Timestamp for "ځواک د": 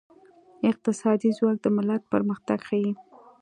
1.37-1.65